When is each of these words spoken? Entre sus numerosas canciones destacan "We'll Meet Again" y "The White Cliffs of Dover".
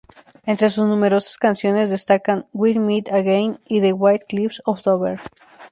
Entre 0.47 0.69
sus 0.69 0.87
numerosas 0.87 1.37
canciones 1.37 1.91
destacan 1.91 2.47
"We'll 2.53 2.79
Meet 2.79 3.09
Again" 3.09 3.59
y 3.67 3.81
"The 3.81 3.93
White 3.93 4.25
Cliffs 4.27 4.59
of 4.65 4.81
Dover". 4.81 5.19